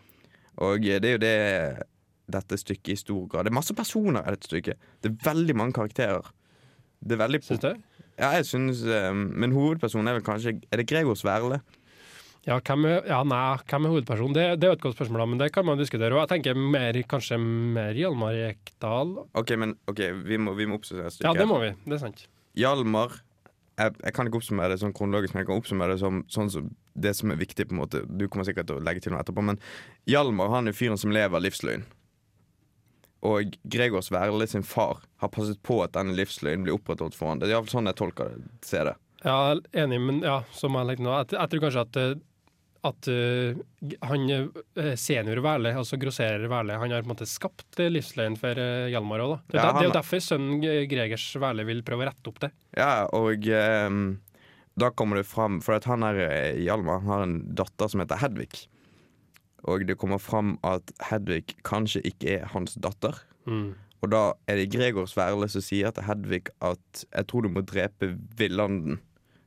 [0.57, 1.83] Og eh, det er jo det
[2.29, 4.77] dette stykket i stor grad Det er masse personer i dette stykket.
[5.01, 6.25] Det er veldig mange karakterer.
[7.01, 7.71] Det er veldig Syns du?
[8.19, 11.61] Ja, jeg synes eh, Men hovedpersonen er vel kanskje Er det Gregor Sverle?
[12.47, 14.35] Ja, hvem er, ja, nei, hvem er hovedpersonen?
[14.35, 16.15] Det, det er et godt spørsmål, men det kan man diskutere.
[16.15, 19.11] Og jeg tenker mer, kanskje mer Hjalmar Ekdal.
[19.37, 21.27] OK, men okay, vi må, vi må oppsummere stykket.
[21.27, 21.73] Ja, det må vi.
[21.83, 22.23] Det er sant.
[22.57, 23.19] Hjalmar
[23.79, 26.51] jeg, jeg kan ikke oppsummere det sånn kronologisk, men jeg kan oppsummere det som sånn
[26.51, 27.67] som det som er viktig.
[27.67, 29.59] på en måte Du kommer sikkert til å legge til noe etterpå, men
[30.09, 31.85] Hjalmar han er fyren som lever livsløgn.
[33.27, 37.39] Og Gregor Sverle sin far har passet på at denne livsløgnen blir opprettholdt for han.
[37.41, 38.47] Det er iallfall sånn jeg tolker det.
[38.63, 38.95] Ser det.
[39.25, 42.13] Ja, enig, men ja, som jeg legger nå Jeg, jeg tror kanskje at, eh,
[42.87, 47.81] at uh, han eh, senior Værle, altså grosserer Værle, han har på en måte skapt
[47.91, 49.39] livsløgnen for uh, Hjalmar òg, da.
[49.51, 52.39] Det, Ja, der- det er jo derfor sønnen Gregers Værle vil prøve å rette opp
[52.45, 52.53] det.
[52.79, 53.51] Ja, og
[53.91, 53.99] um,
[54.79, 58.61] da kommer det fram For at han er Hjalmar har en datter som heter Hedvig.
[59.67, 63.17] Og det kommer fram at Hedvig kanskje ikke er hans datter.
[63.49, 63.73] Mm.
[63.99, 67.61] Og da er det Gregor Sverle som sier til Hedvig at 'jeg tror du må
[67.61, 68.99] drepe Villanden'.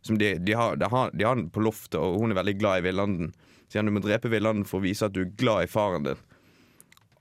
[0.03, 2.59] Som de, de, har, de, har, de har den på loftet, og hun er veldig
[2.59, 3.35] glad i villanden.
[3.69, 6.03] Sier han du må drepe villanden for å vise at du er glad i faren
[6.03, 6.19] din.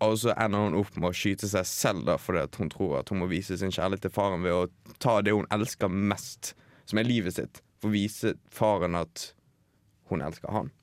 [0.01, 2.97] Og så ender hun opp med å skyte seg selv da, fordi at hun tror
[2.99, 6.55] at hun må vise sin kjærlighet til faren ved å ta det hun elsker mest,
[6.89, 9.27] som er livet sitt, for å vise faren at
[10.09, 10.73] hun elsker han.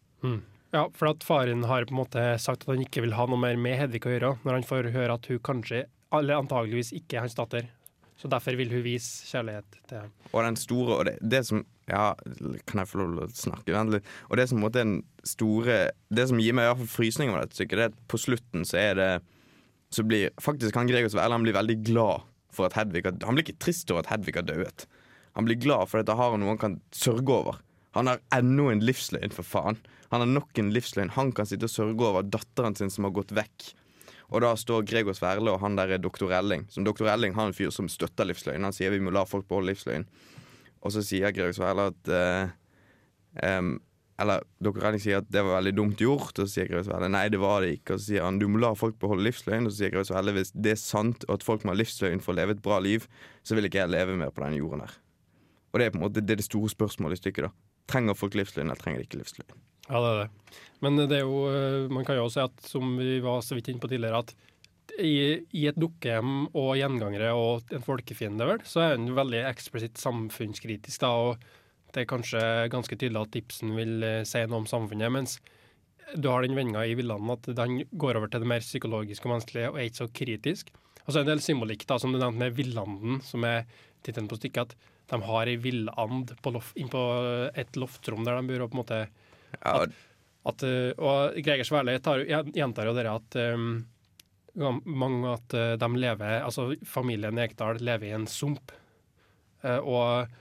[0.74, 3.40] Ja, for at faren har på en måte sagt at han ikke vil ha noe
[3.40, 7.16] mer med Hedvig å gjøre, når han får høre at hun kanskje, eller antageligvis ikke
[7.16, 7.70] er hans datter.
[8.18, 10.12] Så derfor vil hun vise kjærlighet til ham.
[10.32, 12.16] Og den store Og det, det som Ja,
[12.66, 13.70] kan jeg få lov til å snakke?
[13.76, 14.08] Vent.
[14.26, 15.76] Og det som er den store
[16.10, 18.18] Det som gir meg i hvert fall frysninger med dette stykket, det er at på
[18.18, 19.08] slutten så er det
[19.94, 23.38] Så blir faktisk kan Gregor Sverle Han blir veldig glad for at Hedvig har Han
[23.38, 24.88] blir ikke trist over at Hedvig har dødd.
[25.38, 27.62] Han blir glad for at han har noe han kan sørge over.
[27.94, 29.78] Han har ennå en livsløgn, for faen.
[30.12, 31.12] Han har nok en livsløgn.
[31.16, 33.72] Han kan sitte og sørge over datteren sin som har gått vekk.
[34.28, 36.66] Og da står Gregor Sverle og han der er doktor Elling.
[36.72, 38.66] Som doktor Elling har en fyr som støtter livsløgn.
[38.66, 40.04] Han sier vi må la folk beholde livsløgn.
[40.84, 42.50] Og så sier Gregor Sverle at uh,
[43.58, 43.76] um,
[44.20, 47.08] Eller doktor Elling sier at det var veldig dumt gjort, og så sier Gregor Sverle
[47.12, 47.96] nei, det var det ikke.
[47.96, 50.34] Og så sier han du må la folk beholde livsløgn, og så sier Gregor Sverle
[50.36, 52.80] hvis det er sant og at folk må ha livsløgn for å leve et bra
[52.84, 53.08] liv,
[53.46, 54.98] så vil ikke jeg leve mer på denne jorden her.
[55.72, 57.48] Og det er på en måte det, er det store spørsmålet i stykket.
[57.48, 59.67] da Trenger folk livsløgn, eller trenger de ikke livsløgn?
[59.88, 60.56] Ja, det er det.
[60.84, 63.56] Men det er jo, øh, man kan jo også si at, som vi var så
[63.56, 64.34] vidt inne på tidligere, at
[64.98, 70.00] i, i et dukkehjem og gjengangere og en folkefiende, vel, så er han veldig eksplisitt
[70.00, 71.00] samfunnskritisk.
[71.02, 75.12] da, og Det er kanskje ganske tydelig at Ibsen vil eh, si noe om samfunnet,
[75.14, 75.38] mens
[76.16, 79.34] du har den vendinga i Villanden at den går over til det mer psykologiske og
[79.34, 80.70] menneskelige og er ikke så kritisk.
[81.04, 83.64] Og så er det en del symbolikk, da, som du nevnte med Villanden, som er
[84.04, 84.76] tittelen på stykket, at
[85.08, 87.02] de har ei villand på lof, inn på
[87.56, 89.00] et loftrom der de bor, og på en måte
[89.56, 89.86] Ja,
[90.48, 93.70] at, eh, og Greger Sverle tar, gjentar jo dere at um,
[94.58, 98.72] mange at eh, de lever, altså familien Ekdal lever i en sump.
[99.64, 100.36] Uh, og,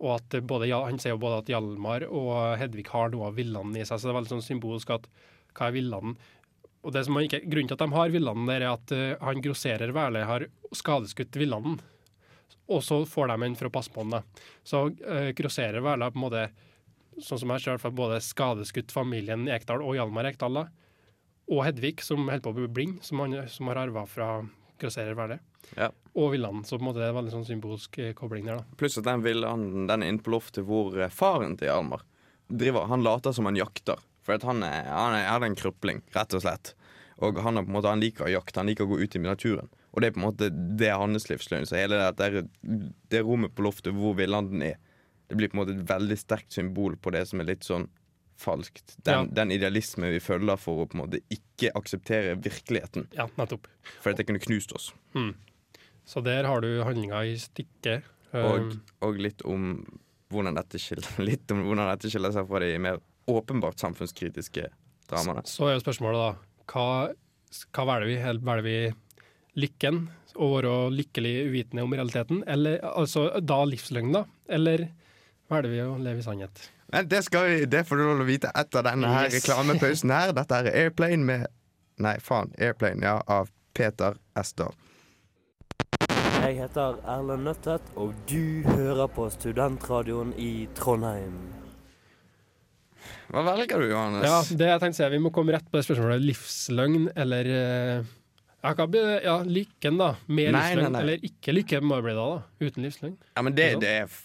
[0.00, 3.78] og at både, han sier jo både at Hjalmar og Hedvig har noe av villanden
[3.78, 5.08] i seg, så det er veldig sånn symbolsk at
[5.56, 6.14] hva er villanden?
[6.80, 9.44] Og det som ikke, Grunnen til at de har villanden, der er at uh, han
[9.44, 11.80] grosserer Værle har skadeskutt villanden.
[12.70, 14.22] Og så får de en for å passe på den.
[14.66, 16.48] Så uh, grosserer Værle på en måte
[17.24, 20.66] sånn som jeg ser for både skadeskutt familien Ekdal og Hjalmar Ekdal, da,
[21.50, 24.32] og Hedvig, som holder på å bli blind, som, han, som har arva fra
[24.80, 25.40] grasserer Verde.
[25.76, 25.90] Ja.
[26.14, 26.66] og Villand.
[26.66, 28.60] Så på en måte det er en veldig sånn symbolsk eh, kobling der.
[28.60, 28.78] da.
[28.80, 32.06] Pluss at den villanden den er inne på loftet hvor eh, faren til Hjalmar
[32.50, 34.00] driver Han later som han jakter.
[34.26, 36.72] For han, er, han, er, han er en krøpling, rett og slett.
[37.22, 39.16] Og han, er på en måte, han liker å jakte, han liker å gå ut
[39.16, 39.70] i naturen.
[39.90, 41.68] Og det er på en måte det er hans livsløgn.
[41.68, 42.44] Så hele det, det,
[43.12, 44.80] det rommet på loftet hvor villanden er,
[45.30, 47.86] det blir på en måte et veldig sterkt symbol på det som er litt sånn
[48.40, 48.96] falskt.
[49.04, 49.34] Den, Ja.
[49.42, 53.06] den idealisme vi følger for å på en måte ikke akseptere virkeligheten.
[53.16, 53.66] Ja, nettopp.
[54.00, 54.92] For dette det kunne knust oss.
[56.08, 58.02] Så der har du handlinga i stykket.
[58.32, 59.84] Og, Um, og litt om
[60.30, 60.78] hvordan dette
[62.10, 64.68] skiller seg fra de mer åpenbart samfunnskritiske
[65.10, 65.42] dramaene.
[65.46, 66.30] så er jo spørsmålet da,
[66.70, 66.86] hva,
[67.74, 68.16] hva velger vi?
[68.46, 68.94] Velger vi
[69.66, 70.08] lykken?
[70.40, 72.44] Å være lykkelig uvitende om realiteten?
[72.46, 74.24] Eller altså da livsløgn, da?
[74.48, 74.86] Eller
[75.50, 76.62] velger vi å leve i sannhet?
[76.90, 79.36] Men det, skal vi, det får du lov å vite etter denne her Yes.
[79.40, 80.32] reklamepausen her.
[80.34, 81.46] Dette er Airplane med
[82.00, 82.48] Nei, faen.
[82.58, 84.72] Airplane, ja, av Peter Ester.
[86.40, 91.34] Jeg heter Erlend Nøttet, og du hører på Studentradioen i Trondheim.
[93.30, 94.24] Hva velger du, Johannes?
[94.26, 96.24] Ja, det jeg tenkte å si, Vi må komme rett på det spørsmålet.
[96.24, 98.08] Livsløgn eller eh,
[98.64, 100.14] ja, hva blir ja, lykken, da.
[100.26, 100.82] Med Nei, livsløgn.
[100.88, 101.04] nei, nei.
[101.04, 102.66] Eller ikke lykke må det bli da, da.
[102.66, 103.14] Uten livsløgn.
[103.36, 104.18] Ja, men det, det er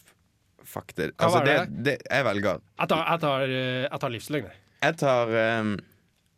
[0.66, 1.10] f- fakta.
[1.14, 1.96] Hva Altså, det, det?
[2.10, 2.62] Jeg velger.
[2.82, 4.96] Jeg tar, jeg tar, eh, jeg tar livsløgn, jeg.
[5.02, 5.76] Tar um,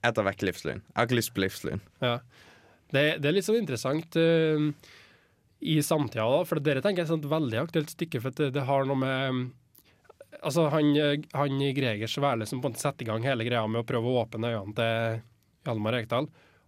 [0.05, 0.83] Jeg tar vekk livsløgn.
[0.85, 1.81] Jeg har ikke lyst på livsløgn.
[2.05, 2.13] Ja.
[2.93, 4.67] Det, det er litt sånn interessant uh,
[5.67, 8.67] i samtida, da, for dere tenker jeg er et veldig aktuelt stykke, for det, det
[8.67, 9.47] har noe med
[10.43, 10.91] Altså, han,
[11.33, 14.11] han Gregers Sverle som på en måte setter i gang hele greia med å prøve
[14.11, 15.21] å åpne øynene til
[15.65, 16.27] Hjalmar Ekdal,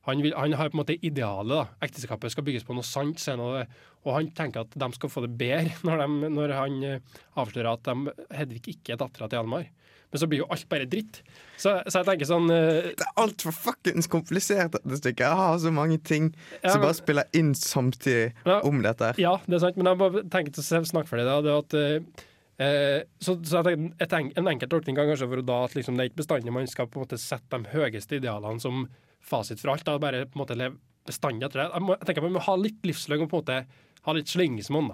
[0.10, 1.56] han, vil, han har på en måte idealet.
[1.56, 1.86] da.
[1.88, 3.22] Ekteskapet skal bygges på noe sant.
[3.22, 3.66] senere,
[4.06, 7.74] og han tenker at de skal få det bedre når, de, når han eh, avslører
[7.74, 9.70] at de, Hedvig ikke er dattera til Hjalmar.
[10.10, 11.20] Men så blir jo alt bare dritt.
[11.60, 15.26] Så, så jeg tenker sånn uh, Det er altfor fuckings komplisert, dette stykket.
[15.28, 16.32] Jeg har så mange ting
[16.64, 18.62] Ja, som bare spiller inn samtidig Ja.
[18.66, 19.12] om dette.
[19.12, 21.54] her Ja, det er sant, men jeg bare til å snakke snakke deg da, det
[21.60, 22.26] at uh,
[22.66, 26.00] eh, så, så jeg tenker, en, en enkel tolkning kan kanskje være da at liksom,
[26.00, 28.88] det er ikke bestandig man skal på en måte sette de høyeste idealene som
[29.22, 29.86] fasit for alt.
[29.88, 30.80] Da, bare på en måte leve
[31.10, 31.68] bestandig etter det.
[31.74, 34.32] Jeg, må, jeg tenker Vi må ha litt livsløgn og på en måte ha litt
[34.32, 34.94] slyngesmonn.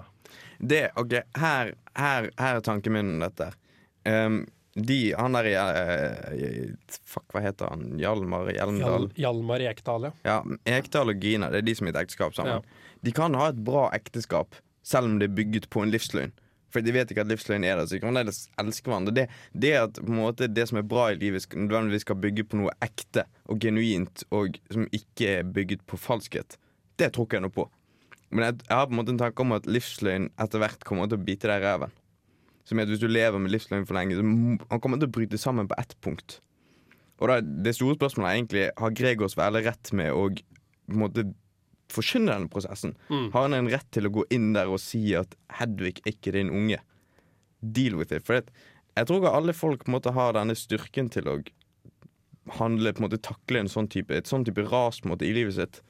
[0.58, 3.50] Det, ok, her, her, her er tanken min om dette.
[4.06, 4.44] Um,
[4.76, 7.94] de, han der uh, Fuck, hva heter han?
[8.00, 9.06] Hjalmar Hjelmdal?
[9.08, 10.14] Hjal, Hjalmar Ekdal, ja.
[10.26, 12.66] Ja, Ekdal og Gina, det er de som er i et ekteskap sammen.
[13.06, 16.34] De kan ha et bra ekteskap selv om det er bygget på en livsløgn.
[16.76, 19.14] For de vet ikke at livsløgn er der, så de kan fremdeles elske hverandre.
[19.16, 19.22] Det,
[19.56, 23.24] det at måte, det som er bra i livet, nødvendigvis skal bygge på noe ekte
[23.48, 26.58] og genuint, og som ikke er bygget på falskhet,
[27.00, 27.64] det tror ikke jeg noe på.
[28.28, 31.08] Men jeg, jeg har på en måte en tanke om at livsløgn etter hvert kommer
[31.08, 31.96] til å bite deg i ræven.
[32.68, 34.26] Som at hvis du lever med livsløgn for lenge, så
[34.74, 36.40] han kommer til å bryte sammen på ett punkt.
[37.22, 41.00] Og da, det store spørsmålet er egentlig har Gregors Væle rett med å på en
[41.00, 41.24] måte
[41.92, 42.94] forkynne denne prosessen.
[43.10, 43.28] Mm.
[43.34, 46.32] Har han en rett til å gå inn der og si at Hedvig er ikke
[46.36, 46.80] din unge?
[47.60, 48.26] Deal with it.
[48.26, 48.50] For det,
[48.96, 51.36] jeg tror ikke alle folk på en måte har denne styrken til å
[52.58, 55.26] handle, på en måte takle en sånn type, et sånn type ras på en måte,
[55.26, 55.80] i livet sitt.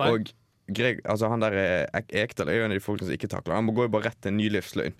[0.00, 0.08] Nei.
[0.14, 0.30] Og
[0.70, 3.56] Greg, altså han der eh, Ekdal er jo en av de folkene som ikke takler.
[3.58, 4.94] Han må gå jo bare rett til en ny livsløgn.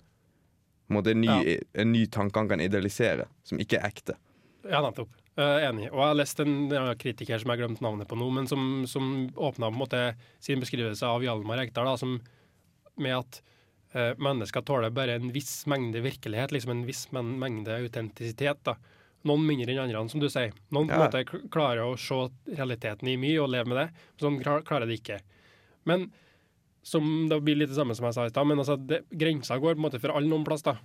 [0.91, 1.57] En, ny, Ja.
[1.79, 4.17] en ny tanke han kan idealisere, som ikke er ekte.
[4.67, 5.13] Ja, nettopp.
[5.39, 5.87] Eh, enig.
[5.93, 8.49] Og jeg har lest en ja, kritiker som jeg har glemt navnet på nå, men
[8.51, 10.01] som, som åpna på en måte
[10.43, 12.17] sin beskrivelse av Hjalmar Ekdal da, som,
[12.99, 13.39] med at
[13.95, 18.59] uh, mennesker tåler bare en viss mengde virkelighet, liksom en viss men mengde autentisitet.
[18.67, 18.75] da.
[19.29, 20.51] Noen mindre enn andre, som du sier.
[20.75, 24.25] Noen på en måte klarer å se realiteten i mye og leve med det, men
[24.25, 25.21] sånn klarer det ikke.
[25.87, 26.09] Men
[26.83, 29.61] som det blir litt det samme som jeg sa i stad, men altså, det, grensa
[29.61, 30.65] går på en måte for alle noen plass.
[30.65, 30.75] da.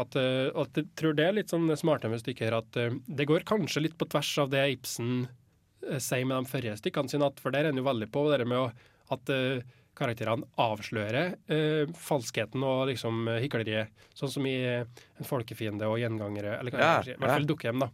[0.00, 2.96] At, eh, at jeg tror det er litt sånn smarte med stykket her, at eh,
[3.06, 5.28] det går kanskje litt på tvers av det Ibsen
[5.86, 8.24] eh, sier med de forrige stykkene sine, at, for der er han jo veldig på
[8.32, 8.66] det med å,
[9.14, 9.32] at
[9.94, 16.74] karakterene avslører eh, falskheten og liksom hykleriet, sånn som i En folkefiende og gjengangere, eller
[16.74, 17.50] hva Ja, jeg i hvert fall ja.
[17.52, 17.90] Dukkehjem, da.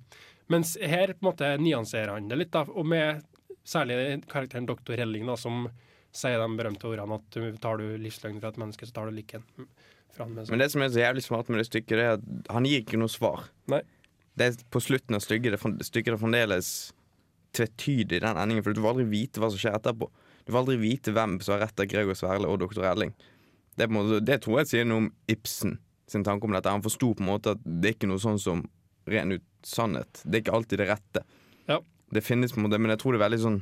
[0.51, 3.21] Mens her på en måte nyanserer han det litt, da, og med
[3.69, 5.69] særlig karakteren doktor Relling, da, som
[6.17, 9.45] sier de berømte ordene at tar du livsløgn fra et menneske, så tar du lykken
[10.15, 10.39] fra han.
[10.39, 12.85] Men det som er så jævlig smart med det stykket, det er at han gir
[12.85, 13.49] ikke noe svar.
[13.73, 13.83] Nei.
[14.39, 16.71] Det er på slutten av stykket det, stykket er fremdeles
[17.57, 20.09] tvetydig, den endingen, for du får aldri vite hva som skjer etterpå.
[20.47, 23.13] Du får aldri vite hvem som har rett av Gregor Sverle og doktor Elling.
[23.79, 25.79] Det, måte, det tror jeg sier noe om Ibsen
[26.11, 26.71] sin tanke om dette.
[26.73, 28.65] Han forsto på en måte at det er ikke noe sånn som
[29.11, 30.23] ren ut sannhet.
[30.25, 31.25] Det er ikke alltid det rette.
[31.71, 31.79] Ja.
[32.15, 33.61] Det finnes på en måte, men jeg tror det er veldig sånn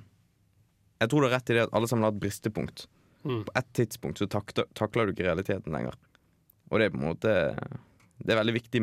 [0.98, 2.88] Jeg tror du har rett i det at alle sammen har et bristepunkt.
[3.22, 3.42] Mm.
[3.46, 5.94] På et tidspunkt så takler, takler du ikke realiteten lenger.
[6.68, 7.32] Og det er på en måte
[8.18, 8.80] Det er veldig viktig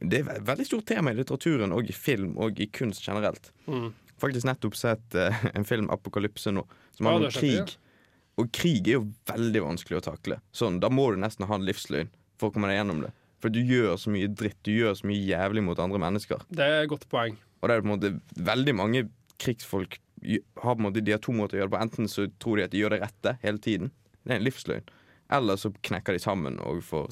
[0.00, 3.52] Det er et veldig stort tema i litteraturen og i film og i kunst generelt.
[3.66, 3.92] Mm.
[4.18, 6.64] Faktisk nettopp sett uh, en film, 'Apokalypse', nå,
[6.96, 7.58] som Ja, handler om krig.
[7.58, 7.66] Det.
[7.66, 7.76] krig.
[8.38, 10.40] Og krig er jo veldig vanskelig å takle.
[10.54, 13.12] Sånn, Da må du nesten ha en livsløgn for å komme deg gjennom det.
[13.42, 16.42] For du gjør så mye dritt, du gjør så mye jævlig mot andre mennesker.
[16.50, 17.36] Det er et godt poeng.
[17.62, 21.20] Og det er på en måte veldig mange krigsfolk har på en måte, de har
[21.22, 21.82] to måter å gjøre det på.
[21.86, 23.92] Enten så tror de at de gjør det rette hele tiden.
[24.24, 24.88] Det er en livsløgn.
[25.32, 27.10] Eller så knekker de sammen og får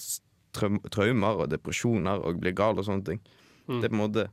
[0.56, 3.22] traumer og depresjoner og blir gale og sånne ting.
[3.66, 3.80] Mm.
[3.80, 4.28] Det er på en måte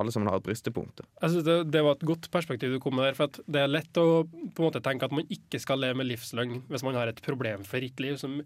[0.00, 1.02] Alle sammen har et bristepunkt.
[1.20, 3.16] Synes det, det var et godt perspektiv du kom med der.
[3.18, 4.22] For det er lett å
[4.56, 8.16] måte tenke at man ikke skal leve med livsløgn hvis man har et problemfritt liv
[8.16, 8.38] som,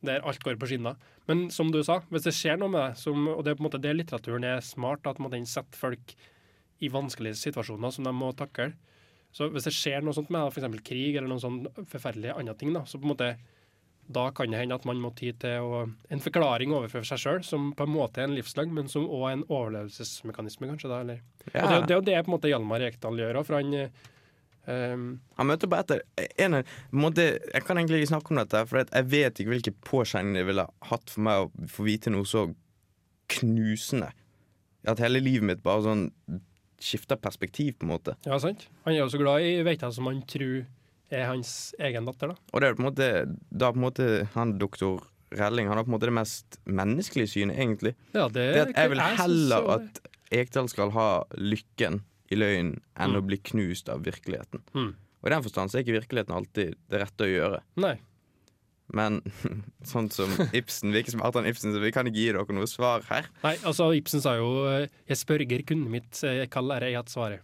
[0.00, 0.96] der alt går på skinner.
[1.28, 3.66] Men som du sa, hvis det skjer noe med deg, som, og det er på
[3.66, 6.16] en måte det litteraturen er smart, at den setter folk
[6.80, 8.72] i vanskelige situasjoner som de må takle.
[9.34, 10.80] Så hvis det skjer noe sånt med f.eks.
[10.88, 13.34] krig eller noen sånn forferdelige andre ting, da, så på en måte
[14.06, 17.44] da kan det hende at man må ty til å, en forklaring overfor seg sjøl,
[17.46, 20.90] som på en måte er en livsløgn, men som òg er en overlevelsesmekanisme, kanskje.
[20.92, 21.22] da, eller?
[21.48, 23.72] Og det, det er jo det på en måte Hjalmar Ekdal gjør òg, for han
[24.68, 25.06] um,
[25.38, 26.04] Han møter på etter
[26.36, 29.76] en, en måte, Jeg kan egentlig ikke snakke om dette, for jeg vet ikke hvilke
[29.88, 32.50] påkjenninger det ville hatt for meg å få vite noe så
[33.32, 34.12] knusende.
[34.84, 36.08] At hele livet mitt bare sånn
[36.84, 38.18] skifter perspektiv, på en måte.
[38.28, 38.66] Ja, sant?
[38.84, 40.66] Han er jo så glad i veita som han tror
[41.16, 42.36] er hans egen datter, da.
[42.52, 43.08] Og det er på en måte
[43.50, 45.02] Da på en måte han doktor
[45.34, 47.94] Relling Han har på en måte det mest menneskelige synet, egentlig.
[48.14, 50.00] Ja, det, Det at jeg vil heller at
[50.34, 52.00] Ekdal skal ha lykken
[52.30, 53.18] i løgnen enn Mm.
[53.18, 54.62] å bli knust av virkeligheten.
[54.74, 54.94] Mm.
[55.22, 57.60] Og i den forstand så er ikke virkeligheten alltid det rette å gjøre.
[57.82, 57.96] Nei.
[58.94, 59.20] Men
[59.90, 62.56] sånn som Ibsen Vi er ikke smartere enn Ibsen, så vi kan ikke gi dere
[62.56, 63.26] noe svar her.
[63.42, 67.40] Nei, altså Ibsen sa jo eh, 'Jeg spørger kunnet mitt, jeg kaller ei hatt svaret'.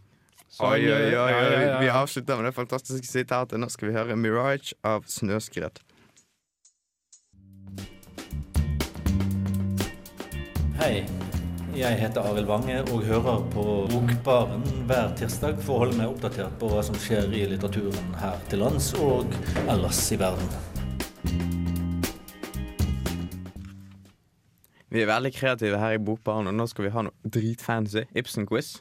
[0.58, 1.84] Oi, oi, oi, oi.
[1.84, 3.54] Vi avslutter med det fantastiske sitatet.
[3.60, 5.78] Nå skal vi høre 'Mirage' av Snøskred.
[10.80, 11.06] Hei,
[11.76, 16.58] jeg heter Arild Wange og hører på Bokbaren hver tirsdag for å holde meg oppdatert
[16.58, 19.30] på hva som skjer i litteraturen her til lands og
[19.68, 20.50] ellers i verden.
[24.90, 28.80] Vi er veldig kreative her i Bokbaren, og nå skal vi ha noe dritfancy Ibsen-quiz.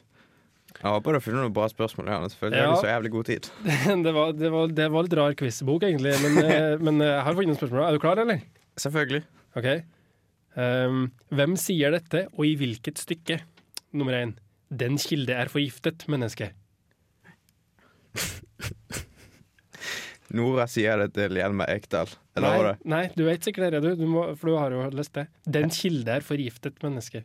[0.78, 2.08] Jeg håper du funnet noen bra spørsmål.
[2.12, 3.48] Ja, selvfølgelig har du så jævlig god tid.
[4.06, 6.14] det, var, det, var, det var litt rar quizbok, egentlig.
[6.22, 7.82] Men, eh, men eh, jeg har funnet noen spørsmål.
[7.86, 8.44] Er du klar, eller?
[8.80, 9.22] Selvfølgelig.
[9.60, 9.68] Ok.
[10.60, 11.02] Um,
[11.34, 13.40] hvem sier dette, og i hvilket stykke?
[13.96, 14.36] Nummer én.
[14.70, 16.52] Den kilde er forgiftet, menneske.
[20.38, 22.10] Nora sier det til Hjelmer Ekdal.
[22.40, 23.90] Nei, nei, du vet sikkert det, du.
[23.98, 25.26] du må, for du har jo lest det.
[25.42, 27.24] Den kilde er forgiftet menneske.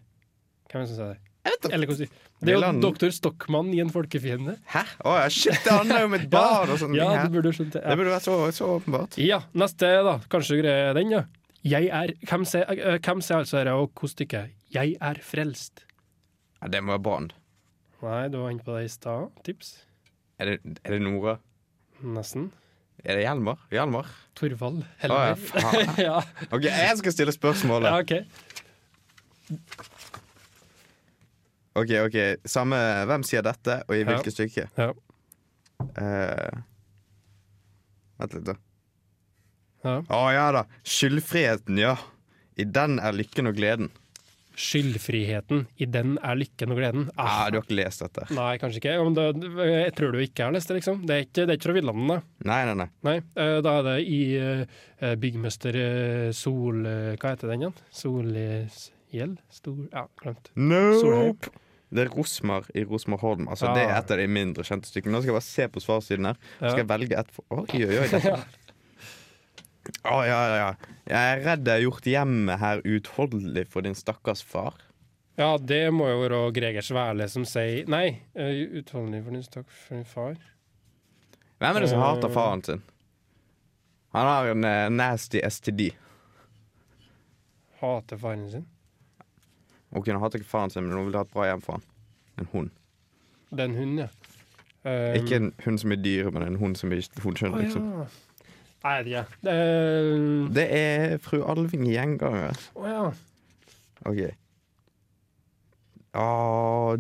[0.71, 1.34] Hvem er det som sa det?
[1.45, 2.09] Eller hvordan
[2.41, 4.57] Det er jo doktor Stockmann i En folkefiende.
[4.73, 4.83] Hæ?
[5.05, 7.75] Å ja, shit, det handler jo om et barn og sånne Ja, du burde skjønt
[7.77, 7.83] det.
[7.85, 9.17] Det burde vært så, så åpenbart.
[9.21, 10.17] ja, neste, da.
[10.31, 11.23] Kanskje du greier den, ja.
[11.65, 14.53] Jeg er Hvem sier eh, altså dette, og hvilket stykket?
[14.75, 15.85] Jeg er frelst.
[16.61, 17.31] Ja, det må være barn.
[18.05, 19.31] Nei, du var inne på det i stad.
[19.47, 19.71] Tips.
[20.41, 21.39] Er det, er det Nora?
[22.03, 22.51] Nesten.
[23.05, 23.61] Er det Hjelmar?
[23.73, 24.09] Hjelmar?
[24.37, 25.89] Torvald Å ja, faen.
[26.07, 26.17] ja,
[26.49, 27.89] OK, jeg skal stille spørsmålet.
[27.89, 28.13] ja, OK.
[31.75, 32.77] OK, ok, samme
[33.09, 34.07] Hvem sier dette, og i Ja.
[34.13, 34.67] hvilket stykke?
[34.79, 34.91] Ja.
[35.99, 36.61] Eh,
[38.19, 38.55] vent litt, da.
[39.85, 39.97] Ja.
[40.09, 40.63] Å ja da.
[40.87, 41.97] Skyldfriheten, ja.
[42.57, 43.89] I den er lykken og gleden.
[44.55, 45.65] Skyldfriheten.
[45.83, 47.09] I den er lykken og gleden.
[47.19, 48.23] Ah, Ah, du har ikke lest dette?
[48.33, 48.93] Nei, kanskje ikke.
[48.95, 49.25] Ja, da,
[49.67, 51.01] jeg tror du ikke har lest det, liksom.
[51.05, 52.21] Det er ikke, det er ikke fra Villanden, da.
[52.47, 52.87] Nei, nei, nei.
[53.03, 55.75] Nei, Uh, da er det i uh, Byggmester
[56.33, 56.81] Sol...
[57.19, 57.75] Hva heter den igjen?
[57.91, 59.37] Solgjeld?
[59.51, 60.49] Stor Ja, glemt.
[60.55, 61.03] Nope.
[61.11, 61.53] Nope!
[61.95, 63.47] Det er Rosmar i Rosmar Holm.
[63.47, 63.73] Altså, Ja.
[63.77, 65.13] Det er et av de mindre kjente stykkene.
[65.15, 66.37] Nå skal jeg bare se på svarsiden her.
[66.59, 68.07] Så Skal jeg velge et for Oi, oi, oi.
[68.11, 68.45] dette-
[70.05, 70.69] Å, ja, ja, ja.
[71.05, 74.73] Jeg er redd jeg har gjort hjemmet her uutholdelig for din stakkars far.
[75.37, 79.81] Ja, det må jo være Gregers Værle som sier Nei, uh, utholdelig for din stakkars
[79.87, 80.35] for din far.
[81.61, 82.05] Hvem er det som Eh.
[82.05, 82.81] hater faren sin?
[84.15, 85.89] Han har en eh, nasty STD.
[87.81, 88.65] Hater faren sin.
[89.95, 91.85] Ok, han hatt ikke faren sin, men hun vil ha et bra hjem for han.
[92.41, 92.71] En hund.
[93.51, 94.07] Det er en hund, ja.
[94.85, 97.85] Um, Ikke en hund som er dyr, men en hund som er hundskjønn, Ah, liksom.
[97.95, 98.05] ja.
[98.85, 99.49] Nei, det er ikke.
[99.49, 102.59] Eh, Det er fru Alving gjenganger.
[102.77, 103.05] Å ja.
[104.05, 104.19] OK.
[106.15, 106.95] Ah,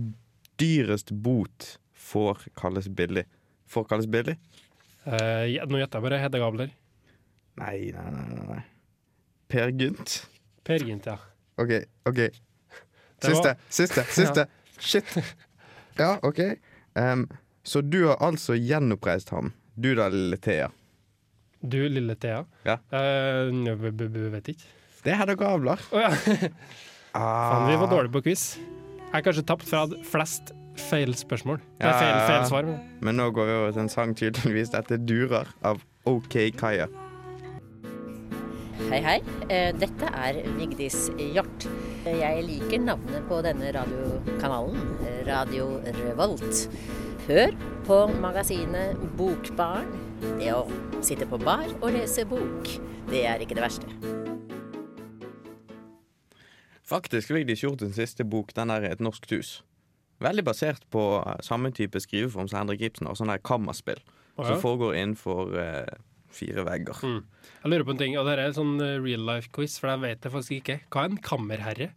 [0.59, 3.25] dyrest bot får kalles billig.
[3.71, 4.37] Får kalles billig?
[5.05, 6.71] Uh, ja, nå gjetter jeg bare Hedda Gabler.
[7.61, 8.09] Nei, nei.
[8.11, 8.63] nei, nei.
[9.51, 10.15] Per Gynt.
[10.65, 11.19] Per Gynt, ja.
[11.61, 11.71] OK,
[12.09, 12.23] OK.
[13.25, 14.79] Det Siste, siste, Ja.
[14.79, 15.17] Shit.
[15.97, 16.39] Ja, OK.
[16.99, 17.27] Um,
[17.63, 19.53] så du har altså gjenoppreist ham.
[19.75, 20.67] Du da, lille Thea.
[21.65, 22.43] Du, lille Thea.
[22.67, 22.75] Ja.
[22.91, 23.51] Uh,
[24.35, 24.67] vet ikke.
[25.05, 25.81] Det er dere avler.
[25.95, 26.11] Å ja.
[27.15, 27.91] Faen, vi var Ah.
[27.93, 28.43] dårlige på quiz.
[28.59, 30.51] Jeg har kanskje tapt fra flest
[30.89, 31.61] feil spørsmål.
[31.79, 32.67] Ja, feil, feil svar.
[32.67, 32.81] Men.
[33.07, 34.73] Men nå går vi over til en sang tydeligvis.
[34.73, 36.89] Dette durer av OK Kaja.
[38.95, 39.21] Hei, hei.
[39.51, 41.65] Eh, Dette er Vigdis Hjort.
[42.07, 44.85] Jeg liker navnet på denne radiokanalen,
[45.27, 45.65] Radio
[45.97, 46.61] Revolt.
[47.25, 47.51] Hør
[47.83, 49.91] på magasinet Bokbarn.
[50.39, 50.61] Det å
[51.03, 52.71] sitte på bar og lese bok,
[53.11, 53.91] det er ikke det verste.
[56.87, 59.57] Faktisk Vigdis Hjort sin siste bok, den er Et norsk hus.
[60.23, 63.99] Veldig basert på eh, samme type skriveform som Henrik Ibsen og sånn der kammerspill.
[64.39, 64.53] Ja.
[64.53, 65.97] Som foregår innenfor eh,
[66.35, 67.01] fire vegger.
[67.01, 67.21] Mm.
[67.61, 69.93] Jeg lurer på en ting, og dette er en sånn eh, real life quiz, for
[69.93, 70.79] jeg vet det faktisk ikke.
[70.93, 71.91] Hva er en kammerherre?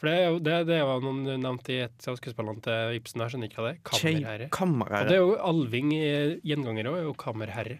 [0.00, 3.20] For det, er jo, det, det var noen nevnt i et av skuespillene til Ibsen.
[3.20, 3.80] Jeg skjønner ikke hva det er.
[3.90, 4.46] Kammerherre.
[4.56, 5.00] Kammerherre.
[5.02, 6.04] Og det er jo Alving i
[6.48, 7.76] gjenganger òg, er jo kammerherre.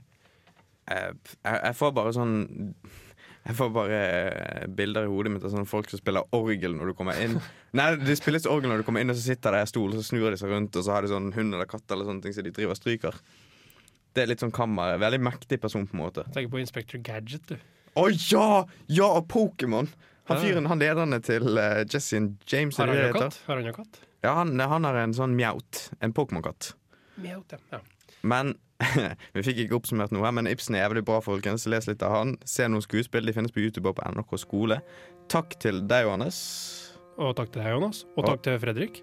[0.90, 2.34] Eh, jeg, jeg får bare sånn
[3.46, 6.92] Jeg får bare eh, bilder i hodet mitt av sånne folk som spiller orgel når
[6.92, 7.38] du kommer inn.
[7.78, 9.96] Nei, de spilles orgel når du kommer inn, og så sitter det en stol, og
[9.96, 12.26] så snur de seg rundt, og så har de sånn hund eller katt eller sånne
[12.26, 13.16] ting som de driver og stryker.
[14.14, 14.96] Det er litt sånn kammer.
[15.00, 16.24] Veldig mektig person, på en måte.
[16.34, 17.56] Tenker på Inspector Gadget, du.
[17.98, 18.64] Å ja!
[18.90, 19.90] Ja, og Pokémon!
[20.30, 22.78] Han fyren, han lederne til uh, Jesse and James.
[22.78, 23.38] Har han jo katt?
[23.48, 24.02] Har han jo katt?
[24.22, 25.88] Ja, han, han har en sånn mjaut.
[26.04, 26.74] En Pokémon-katt.
[27.20, 27.80] Mjaut, ja.
[28.22, 28.54] Men
[29.34, 31.66] vi fikk ikke oppsummert noe, her, men Ibsen er jævlig bra, folkens.
[31.70, 32.36] Les litt av han.
[32.48, 33.26] Se noen skuespill.
[33.26, 34.80] De finnes på YouTube og på NRK skole.
[35.32, 36.38] Takk til deg, Johannes.
[37.20, 38.04] Og takk til deg, Jonas.
[38.16, 39.02] Og takk til Fredrik.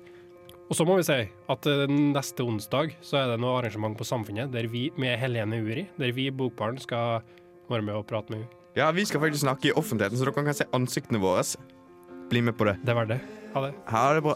[0.67, 4.08] Og så må vi si at eh, neste onsdag så er det noe arrangement på
[4.08, 7.21] Samfunnet der vi, med Helene Uri, der vi i Bokbaren skal
[7.71, 8.53] være med og prate med henne.
[8.77, 11.41] Ja, vi skal faktisk snakke i offentligheten, så dere kan se ansiktene våre.
[12.30, 12.75] Bli med på det.
[12.86, 13.17] Det var det.
[13.56, 13.73] Ha det.
[13.89, 14.36] Ha det bra.